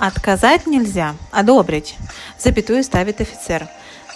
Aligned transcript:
Отказать 0.00 0.66
нельзя, 0.66 1.14
одобрить. 1.30 1.94
Запятую 2.38 2.82
ставит 2.82 3.20
офицер. 3.20 3.68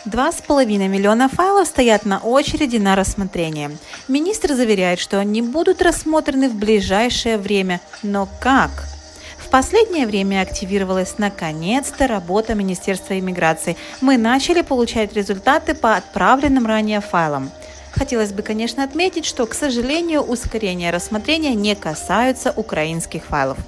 Два 0.06 0.32
с 0.32 0.36
половиной 0.36 0.88
миллиона 0.88 1.28
файлов 1.28 1.68
стоят 1.68 2.06
на 2.06 2.20
очереди 2.20 2.78
на 2.78 2.96
рассмотрение. 2.96 3.70
Министр 4.08 4.54
заверяет, 4.54 4.98
что 4.98 5.18
они 5.18 5.42
будут 5.42 5.82
рассмотрены 5.82 6.48
в 6.48 6.54
ближайшее 6.54 7.36
время. 7.36 7.82
Но 8.02 8.26
как? 8.40 8.70
В 9.36 9.50
последнее 9.50 10.06
время 10.06 10.40
активировалась 10.40 11.18
наконец-то 11.18 12.06
работа 12.06 12.54
Министерства 12.54 13.18
иммиграции. 13.18 13.76
Мы 14.00 14.16
начали 14.16 14.62
получать 14.62 15.12
результаты 15.12 15.74
по 15.74 15.96
отправленным 15.96 16.66
ранее 16.66 17.02
файлам. 17.02 17.50
Хотелось 17.92 18.32
бы, 18.32 18.40
конечно, 18.40 18.84
отметить, 18.84 19.26
что, 19.26 19.44
к 19.44 19.52
сожалению, 19.52 20.22
ускорение 20.22 20.90
рассмотрения 20.90 21.54
не 21.54 21.74
касаются 21.74 22.54
украинских 22.56 23.26
файлов. 23.26 23.58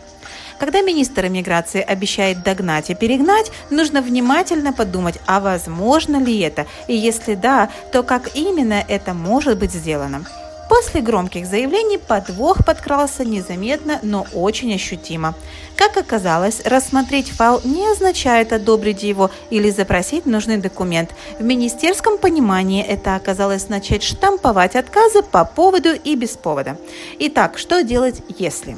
Когда 0.59 0.80
министр 0.80 1.27
иммиграции 1.27 1.82
обещает 1.82 2.43
догнать 2.43 2.90
и 2.90 2.94
перегнать, 2.94 3.53
нужно 3.71 4.00
внимательно 4.00 4.72
подумать, 4.72 5.18
а 5.26 5.40
возможно 5.40 6.17
ли 6.17 6.40
это, 6.40 6.67
и 6.89 6.96
если 6.96 7.35
да, 7.35 7.71
то 7.93 8.03
как 8.03 8.35
именно 8.35 8.85
это 8.89 9.13
может 9.13 9.58
быть 9.58 9.72
сделано. 9.72 10.25
После 10.68 11.00
громких 11.00 11.46
заявлений 11.46 11.99
подвох 11.99 12.64
подкрался 12.64 13.25
незаметно, 13.25 14.00
но 14.03 14.27
очень 14.32 14.75
ощутимо. 14.75 15.35
Как 15.77 15.96
оказалось, 15.96 16.61
рассмотреть 16.64 17.30
файл 17.30 17.61
не 17.63 17.86
означает 17.86 18.52
одобрить 18.52 19.04
его 19.04 19.30
или 19.50 19.71
запросить 19.71 20.27
нужный 20.27 20.57
документ. 20.57 21.11
В 21.38 21.44
министерском 21.44 22.18
понимании 22.18 22.82
это 22.82 23.14
оказалось 23.14 23.68
начать 23.68 24.02
штамповать 24.02 24.75
отказы 24.75 25.22
по 25.22 25.44
поводу 25.44 25.91
и 25.93 26.16
без 26.16 26.30
повода. 26.30 26.77
Итак, 27.21 27.58
что 27.58 27.85
делать, 27.85 28.22
если? 28.36 28.77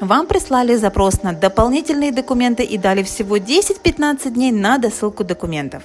Вам 0.00 0.26
прислали 0.26 0.76
запрос 0.76 1.22
на 1.22 1.34
дополнительные 1.34 2.10
документы 2.10 2.62
и 2.62 2.78
дали 2.78 3.02
всего 3.02 3.36
10-15 3.36 4.30
дней 4.30 4.50
на 4.50 4.78
досылку 4.78 5.24
документов. 5.24 5.82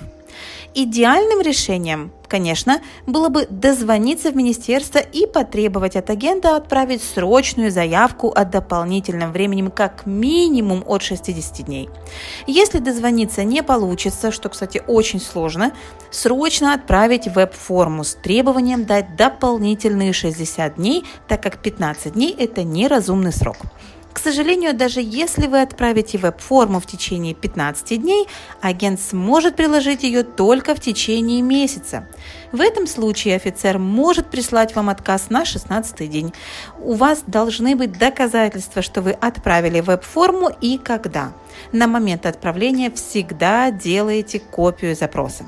Идеальным 0.73 1.41
решением, 1.41 2.11
конечно, 2.30 2.81
было 3.05 3.27
бы 3.27 3.45
дозвониться 3.49 4.31
в 4.31 4.35
министерство 4.35 4.99
и 4.99 5.25
потребовать 5.25 5.97
от 5.97 6.09
агента 6.09 6.55
отправить 6.55 7.03
срочную 7.03 7.72
заявку 7.72 8.31
о 8.33 8.45
дополнительном 8.45 9.33
времени 9.33 9.69
как 9.69 10.05
минимум 10.05 10.83
от 10.88 11.02
60 11.02 11.66
дней. 11.66 11.89
Если 12.47 12.79
дозвониться 12.79 13.44
не 13.44 13.63
получится, 13.63 14.31
что, 14.31 14.47
кстати, 14.47 14.81
очень 14.88 15.19
сложно, 15.19 15.73
срочно 16.09 16.73
отправить 16.73 17.27
веб-форму 17.27 18.05
с 18.05 18.16
требованием 18.16 18.85
дать 18.85 19.17
дополнительные 19.17 20.13
60 20.13 20.75
дней, 20.75 21.03
так 21.27 21.44
как 21.44 21.57
15 21.57 22.13
дней– 22.13 22.33
это 22.39 22.63
неразумный 22.63 23.33
срок. 23.33 23.57
К 24.16 24.19
сожалению, 24.19 24.73
даже 24.73 25.02
если 25.03 25.45
вы 25.45 25.61
отправите 25.61 26.17
веб-форму 26.17 26.80
в 26.80 26.85
течение 26.85 27.33
15 27.33 28.02
дней, 28.02 28.30
агент 28.61 29.02
сможет 29.02 29.57
приложить 29.57 30.03
ее 30.03 30.23
только 30.23 30.73
в 30.73 30.80
течение 30.80 31.41
месяца. 31.41 32.07
В 32.53 32.61
этом 32.61 32.88
случае 32.88 33.35
офицер 33.35 33.77
может 33.77 34.31
прислать 34.31 34.73
вам 34.73 34.88
отказ 34.88 35.30
на 35.30 35.44
16 35.44 36.09
день. 36.09 36.33
У 36.80 36.94
вас 36.94 37.23
должны 37.27 37.75
быть 37.75 37.99
доказательства, 37.99 38.81
что 38.81 39.02
вы 39.02 39.11
отправили 39.11 39.81
веб-форму 39.81 40.50
и 40.61 40.77
когда. 40.77 41.33
На 41.73 41.85
момент 41.85 42.25
отправления 42.25 42.91
всегда 42.91 43.69
делаете 43.69 44.39
копию 44.39 44.95
запроса. 44.95 45.44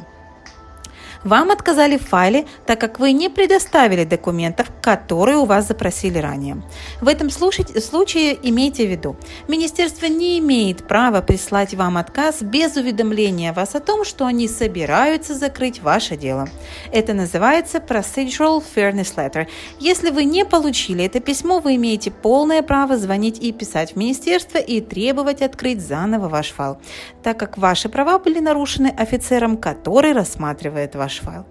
Вам 1.27 1.51
отказали 1.51 1.97
в 1.97 2.07
файле, 2.07 2.45
так 2.65 2.79
как 2.79 2.99
вы 2.99 3.11
не 3.11 3.27
предоставили 3.27 4.05
документов, 4.05 4.71
которые 4.81 5.39
у 5.39 5.43
вас 5.43 5.67
запросили 5.67 6.19
ранее. 6.19 6.63
В 7.01 7.09
этом 7.09 7.29
случае 7.29 8.37
имейте 8.43 8.87
в 8.87 8.89
виду, 8.89 9.17
министерство 9.49 10.05
не 10.05 10.39
имеет 10.39 10.87
права 10.87 11.19
прислать 11.21 11.73
вам 11.73 11.97
отказ 11.97 12.41
без 12.41 12.77
уведомления 12.77 13.51
вас 13.51 13.75
о 13.75 13.81
том, 13.81 14.05
что 14.05 14.25
они 14.25 14.47
собираются 14.47 15.33
закрыть 15.33 15.81
ваше 15.81 16.15
дело. 16.15 16.47
Это 16.93 17.13
называется 17.13 17.79
Procedural 17.79 18.63
Fairness 18.63 19.15
Letter. 19.17 19.47
Если 19.81 20.11
вы 20.11 20.23
не 20.23 20.45
получили 20.45 21.03
это 21.03 21.19
письмо, 21.19 21.59
вы 21.59 21.75
имеете 21.75 22.09
полное 22.09 22.61
право 22.61 22.95
звонить 22.95 23.39
и 23.39 23.51
писать 23.51 23.91
в 23.91 23.95
министерство 23.97 24.59
и 24.59 24.79
требовать 24.79 25.41
открыть 25.41 25.85
заново 25.85 26.29
ваш 26.29 26.51
файл, 26.51 26.77
так 27.21 27.37
как 27.37 27.57
ваши 27.57 27.89
права 27.89 28.17
были 28.17 28.39
нарушены 28.39 28.93
офицером, 28.97 29.57
который 29.57 30.13
рассматривает 30.13 30.95
ваш 30.95 31.16
ваш 31.17 31.33
файл. 31.33 31.45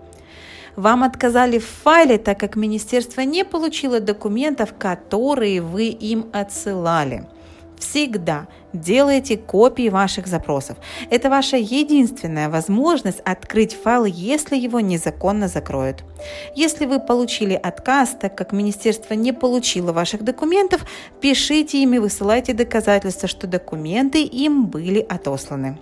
Вам 0.76 1.04
отказали 1.04 1.58
в 1.58 1.66
файле, 1.66 2.18
так 2.18 2.38
как 2.38 2.56
министерство 2.56 3.22
не 3.22 3.44
получило 3.44 4.00
документов, 4.00 4.74
которые 4.78 5.62
вы 5.62 5.84
им 5.84 6.26
отсылали. 6.32 7.24
Всегда 7.78 8.46
делайте 8.72 9.36
копии 9.36 9.90
ваших 9.90 10.26
запросов. 10.26 10.76
Это 11.10 11.30
ваша 11.30 11.56
единственная 11.56 12.48
возможность 12.48 13.20
открыть 13.20 13.74
файл, 13.74 14.04
если 14.04 14.56
его 14.56 14.80
незаконно 14.80 15.48
закроют. 15.48 16.04
Если 16.54 16.86
вы 16.86 17.00
получили 17.00 17.54
отказ, 17.54 18.16
так 18.20 18.34
как 18.36 18.52
министерство 18.52 19.14
не 19.14 19.32
получило 19.32 19.92
ваших 19.92 20.22
документов, 20.24 20.86
пишите 21.20 21.82
им 21.82 21.94
и 21.94 21.98
высылайте 21.98 22.54
доказательства, 22.54 23.28
что 23.28 23.46
документы 23.46 24.22
им 24.22 24.66
были 24.66 25.00
отосланы. 25.00 25.78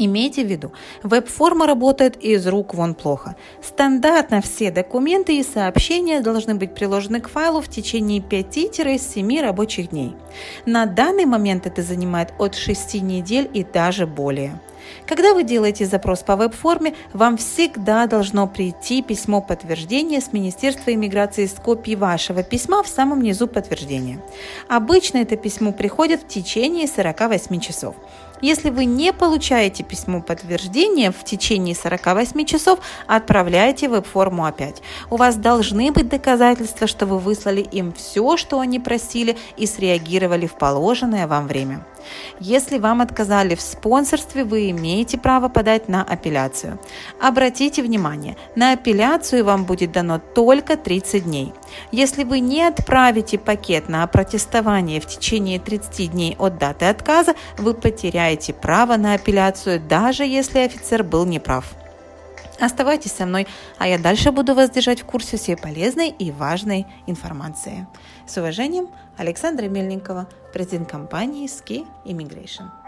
Имейте 0.00 0.44
в 0.44 0.46
виду, 0.46 0.72
веб-форма 1.02 1.66
работает 1.66 2.16
из 2.16 2.46
рук 2.46 2.72
вон 2.72 2.94
плохо. 2.94 3.34
Стандартно 3.60 4.40
все 4.40 4.70
документы 4.70 5.36
и 5.36 5.42
сообщения 5.42 6.20
должны 6.20 6.54
быть 6.54 6.72
приложены 6.72 7.20
к 7.20 7.28
файлу 7.28 7.60
в 7.60 7.68
течение 7.68 8.20
5-7 8.20 9.40
рабочих 9.42 9.90
дней. 9.90 10.14
На 10.66 10.86
данный 10.86 11.24
момент 11.24 11.66
это 11.66 11.82
занимает 11.82 12.32
от 12.38 12.54
6 12.54 13.02
недель 13.02 13.50
и 13.52 13.64
даже 13.64 14.06
более. 14.06 14.60
Когда 15.06 15.34
вы 15.34 15.42
делаете 15.42 15.86
запрос 15.86 16.20
по 16.20 16.36
веб-форме, 16.36 16.94
вам 17.12 17.36
всегда 17.36 18.06
должно 18.06 18.46
прийти 18.46 19.02
письмо 19.02 19.40
подтверждения 19.40 20.20
с 20.20 20.32
Министерства 20.32 20.92
иммиграции 20.92 21.46
с 21.46 21.52
копией 21.54 21.96
вашего 21.96 22.42
письма 22.42 22.82
в 22.82 22.88
самом 22.88 23.22
низу 23.22 23.48
подтверждения. 23.48 24.20
Обычно 24.68 25.18
это 25.18 25.36
письмо 25.36 25.72
приходит 25.72 26.22
в 26.22 26.28
течение 26.28 26.86
48 26.86 27.60
часов. 27.60 27.94
Если 28.40 28.70
вы 28.70 28.84
не 28.84 29.12
получаете 29.12 29.82
письмо 29.82 30.22
подтверждения 30.22 31.10
в 31.10 31.24
течение 31.24 31.74
48 31.74 32.44
часов, 32.44 32.78
отправляйте 33.06 33.88
веб-форму 33.88 34.44
опять. 34.44 34.80
У 35.10 35.16
вас 35.16 35.36
должны 35.36 35.90
быть 35.90 36.08
доказательства, 36.08 36.86
что 36.86 37.06
вы 37.06 37.18
выслали 37.18 37.60
им 37.60 37.92
все, 37.92 38.36
что 38.36 38.60
они 38.60 38.78
просили 38.78 39.36
и 39.56 39.66
среагировали 39.66 40.46
в 40.46 40.54
положенное 40.54 41.26
вам 41.26 41.48
время. 41.48 41.84
Если 42.40 42.78
вам 42.78 43.00
отказали 43.00 43.54
в 43.54 43.60
спонсорстве, 43.60 44.44
вы 44.44 44.70
имеете 44.70 45.18
право 45.18 45.48
подать 45.48 45.88
на 45.88 46.02
апелляцию. 46.02 46.78
Обратите 47.20 47.82
внимание, 47.82 48.36
на 48.56 48.72
апелляцию 48.72 49.44
вам 49.44 49.64
будет 49.64 49.92
дано 49.92 50.18
только 50.18 50.76
30 50.76 51.24
дней. 51.24 51.52
Если 51.92 52.24
вы 52.24 52.40
не 52.40 52.62
отправите 52.62 53.38
пакет 53.38 53.88
на 53.88 54.06
протестование 54.06 55.00
в 55.00 55.06
течение 55.06 55.58
30 55.58 56.12
дней 56.12 56.36
от 56.38 56.58
даты 56.58 56.86
отказа, 56.86 57.34
вы 57.56 57.74
потеряете 57.74 58.52
право 58.52 58.96
на 58.96 59.14
апелляцию, 59.14 59.80
даже 59.80 60.24
если 60.24 60.60
офицер 60.60 61.02
был 61.02 61.24
неправ. 61.24 61.64
Оставайтесь 62.60 63.12
со 63.12 63.24
мной, 63.24 63.46
а 63.78 63.86
я 63.86 63.98
дальше 63.98 64.32
буду 64.32 64.54
вас 64.54 64.70
держать 64.70 65.02
в 65.02 65.04
курсе 65.04 65.36
всей 65.36 65.56
полезной 65.56 66.08
и 66.08 66.32
важной 66.32 66.86
информации. 67.06 67.86
С 68.26 68.36
уважением, 68.36 68.88
Александра 69.16 69.66
Мельникова, 69.66 70.28
президент 70.52 70.90
компании 70.90 71.46
Ski 71.46 71.86
Immigration. 72.04 72.87